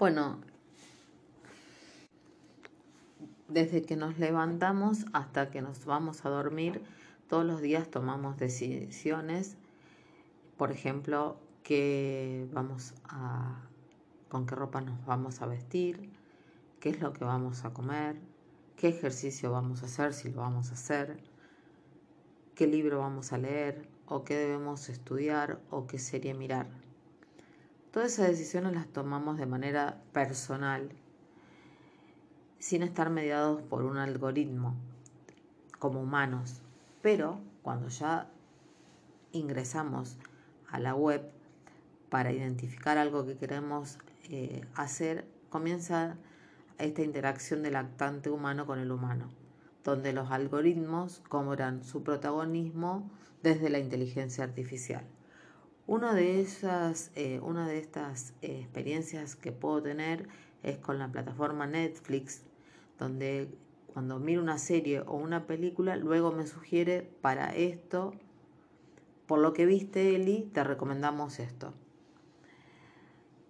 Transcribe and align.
Bueno, 0.00 0.38
desde 3.48 3.82
que 3.82 3.96
nos 3.96 4.18
levantamos 4.18 5.04
hasta 5.12 5.50
que 5.50 5.60
nos 5.60 5.84
vamos 5.84 6.24
a 6.24 6.30
dormir, 6.30 6.80
todos 7.28 7.44
los 7.44 7.60
días 7.60 7.90
tomamos 7.90 8.38
decisiones, 8.38 9.58
por 10.56 10.72
ejemplo, 10.72 11.36
qué 11.62 12.48
vamos 12.50 12.94
a, 13.10 13.60
con 14.30 14.46
qué 14.46 14.54
ropa 14.54 14.80
nos 14.80 15.04
vamos 15.04 15.42
a 15.42 15.46
vestir, 15.46 16.10
qué 16.80 16.88
es 16.88 17.02
lo 17.02 17.12
que 17.12 17.26
vamos 17.26 17.66
a 17.66 17.74
comer, 17.74 18.16
qué 18.76 18.88
ejercicio 18.88 19.52
vamos 19.52 19.82
a 19.82 19.84
hacer, 19.84 20.14
si 20.14 20.30
lo 20.30 20.40
vamos 20.40 20.70
a 20.70 20.72
hacer, 20.76 21.22
qué 22.54 22.66
libro 22.66 23.00
vamos 23.00 23.34
a 23.34 23.36
leer, 23.36 23.86
o 24.06 24.24
qué 24.24 24.34
debemos 24.34 24.88
estudiar, 24.88 25.60
o 25.68 25.86
qué 25.86 25.98
serie 25.98 26.32
mirar. 26.32 26.89
Todas 27.92 28.12
esas 28.12 28.28
decisiones 28.28 28.72
las 28.72 28.86
tomamos 28.86 29.36
de 29.36 29.46
manera 29.46 30.00
personal, 30.12 30.92
sin 32.60 32.84
estar 32.84 33.10
mediados 33.10 33.62
por 33.62 33.82
un 33.82 33.96
algoritmo, 33.96 34.76
como 35.80 36.00
humanos. 36.00 36.60
Pero 37.02 37.40
cuando 37.62 37.88
ya 37.88 38.30
ingresamos 39.32 40.18
a 40.68 40.78
la 40.78 40.94
web 40.94 41.32
para 42.10 42.30
identificar 42.30 42.96
algo 42.96 43.26
que 43.26 43.36
queremos 43.36 43.98
eh, 44.28 44.64
hacer, 44.76 45.24
comienza 45.48 46.16
esta 46.78 47.02
interacción 47.02 47.64
del 47.64 47.74
actante 47.74 48.30
humano 48.30 48.66
con 48.66 48.78
el 48.78 48.92
humano, 48.92 49.30
donde 49.82 50.12
los 50.12 50.30
algoritmos 50.30 51.22
cobran 51.28 51.82
su 51.82 52.04
protagonismo 52.04 53.10
desde 53.42 53.68
la 53.68 53.80
inteligencia 53.80 54.44
artificial. 54.44 55.04
Una 55.90 56.14
de, 56.14 56.40
esas, 56.40 57.10
eh, 57.16 57.40
una 57.42 57.66
de 57.66 57.78
estas 57.78 58.32
eh, 58.42 58.60
experiencias 58.60 59.34
que 59.34 59.50
puedo 59.50 59.82
tener 59.82 60.28
es 60.62 60.78
con 60.78 61.00
la 61.00 61.10
plataforma 61.10 61.66
Netflix, 61.66 62.44
donde 62.96 63.52
cuando 63.92 64.20
miro 64.20 64.40
una 64.40 64.58
serie 64.58 65.00
o 65.00 65.16
una 65.16 65.48
película, 65.48 65.96
luego 65.96 66.30
me 66.30 66.46
sugiere 66.46 67.02
para 67.02 67.56
esto, 67.56 68.12
por 69.26 69.40
lo 69.40 69.52
que 69.52 69.66
viste 69.66 70.14
Eli, 70.14 70.48
te 70.54 70.62
recomendamos 70.62 71.40
esto. 71.40 71.74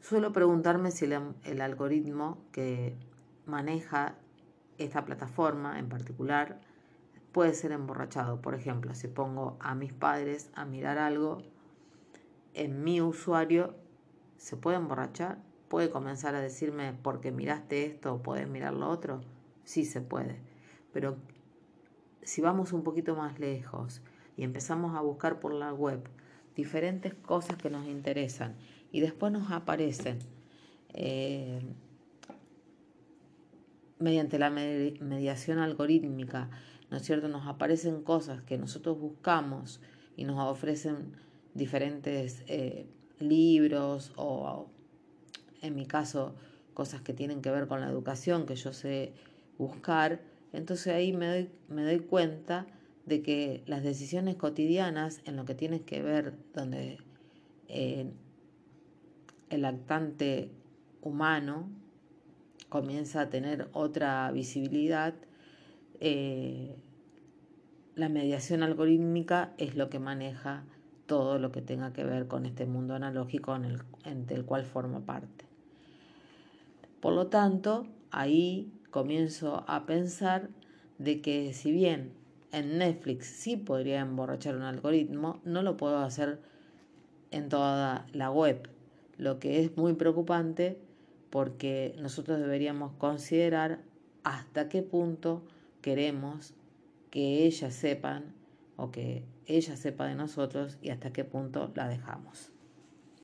Suelo 0.00 0.32
preguntarme 0.32 0.90
si 0.90 1.04
el 1.04 1.60
algoritmo 1.60 2.38
que 2.50 2.96
maneja 3.44 4.14
esta 4.78 5.04
plataforma 5.04 5.78
en 5.78 5.90
particular 5.90 6.62
puede 7.30 7.52
ser 7.52 7.72
emborrachado. 7.72 8.40
Por 8.40 8.54
ejemplo, 8.54 8.94
si 8.94 9.08
pongo 9.08 9.58
a 9.60 9.74
mis 9.74 9.92
padres 9.92 10.50
a 10.54 10.64
mirar 10.64 10.96
algo, 10.96 11.42
en 12.54 12.84
mi 12.84 13.00
usuario 13.00 13.74
se 14.36 14.56
puede 14.56 14.76
emborrachar, 14.76 15.38
puede 15.68 15.90
comenzar 15.90 16.34
a 16.34 16.40
decirme 16.40 16.94
porque 17.02 17.32
miraste 17.32 17.86
esto 17.86 18.22
puedes 18.22 18.48
mirar 18.48 18.74
lo 18.74 18.88
otro, 18.88 19.20
sí 19.64 19.84
se 19.84 20.00
puede. 20.00 20.40
Pero 20.92 21.16
si 22.22 22.40
vamos 22.40 22.72
un 22.72 22.82
poquito 22.82 23.16
más 23.16 23.38
lejos 23.38 24.02
y 24.36 24.44
empezamos 24.44 24.96
a 24.96 25.00
buscar 25.00 25.40
por 25.40 25.52
la 25.52 25.72
web 25.72 26.08
diferentes 26.54 27.14
cosas 27.14 27.56
que 27.56 27.70
nos 27.70 27.86
interesan 27.86 28.56
y 28.90 29.00
después 29.00 29.32
nos 29.32 29.50
aparecen 29.50 30.18
eh, 30.92 31.62
mediante 33.98 34.38
la 34.38 34.50
mediación 34.50 35.58
algorítmica, 35.58 36.50
¿no 36.90 36.96
es 36.98 37.04
cierto? 37.04 37.28
Nos 37.28 37.46
aparecen 37.46 38.02
cosas 38.02 38.42
que 38.42 38.58
nosotros 38.58 38.98
buscamos 38.98 39.80
y 40.16 40.24
nos 40.24 40.38
ofrecen 40.38 41.16
diferentes 41.54 42.42
eh, 42.46 42.86
libros 43.18 44.12
o, 44.16 44.66
en 45.60 45.74
mi 45.74 45.86
caso, 45.86 46.34
cosas 46.74 47.02
que 47.02 47.12
tienen 47.12 47.42
que 47.42 47.50
ver 47.50 47.66
con 47.66 47.80
la 47.80 47.88
educación 47.88 48.46
que 48.46 48.56
yo 48.56 48.72
sé 48.72 49.12
buscar, 49.58 50.20
entonces 50.52 50.94
ahí 50.94 51.12
me 51.12 51.26
doy, 51.26 51.50
me 51.68 51.84
doy 51.84 52.00
cuenta 52.00 52.66
de 53.06 53.22
que 53.22 53.62
las 53.66 53.82
decisiones 53.82 54.36
cotidianas 54.36 55.20
en 55.24 55.36
lo 55.36 55.44
que 55.44 55.54
tienes 55.54 55.82
que 55.82 56.02
ver, 56.02 56.34
donde 56.54 56.98
eh, 57.68 58.10
el 59.50 59.64
actante 59.64 60.50
humano 61.02 61.68
comienza 62.68 63.22
a 63.22 63.28
tener 63.28 63.68
otra 63.72 64.30
visibilidad, 64.32 65.14
eh, 66.00 66.74
la 67.94 68.08
mediación 68.08 68.62
algorítmica 68.62 69.52
es 69.58 69.76
lo 69.76 69.90
que 69.90 69.98
maneja 69.98 70.64
todo 71.12 71.38
lo 71.38 71.52
que 71.52 71.60
tenga 71.60 71.92
que 71.92 72.04
ver 72.04 72.26
con 72.26 72.46
este 72.46 72.64
mundo 72.64 72.94
analógico 72.94 73.54
en 73.54 73.66
el, 74.30 74.44
cual 74.46 74.64
forma 74.64 75.00
parte. 75.00 75.44
Por 77.02 77.12
lo 77.12 77.26
tanto, 77.26 77.86
ahí 78.10 78.72
comienzo 78.90 79.62
a 79.68 79.84
pensar 79.84 80.48
de 80.96 81.20
que 81.20 81.52
si 81.52 81.70
bien 81.70 82.14
en 82.50 82.78
Netflix 82.78 83.26
sí 83.26 83.58
podría 83.58 84.00
emborrachar 84.00 84.56
un 84.56 84.62
algoritmo, 84.62 85.42
no 85.44 85.60
lo 85.60 85.76
puedo 85.76 85.98
hacer 85.98 86.40
en 87.30 87.50
toda 87.50 88.06
la 88.14 88.30
web, 88.30 88.70
lo 89.18 89.38
que 89.38 89.60
es 89.60 89.76
muy 89.76 89.92
preocupante 89.92 90.78
porque 91.28 91.94
nosotros 92.00 92.38
deberíamos 92.38 92.92
considerar 92.94 93.80
hasta 94.24 94.70
qué 94.70 94.82
punto 94.82 95.42
queremos 95.82 96.54
que 97.10 97.44
ellas 97.44 97.74
sepan 97.74 98.32
o 98.76 98.90
que 98.90 99.24
ella 99.46 99.76
sepa 99.76 100.06
de 100.06 100.14
nosotros 100.14 100.78
y 100.80 100.90
hasta 100.90 101.12
qué 101.12 101.24
punto 101.24 101.72
la 101.74 101.88
dejamos. 101.88 102.52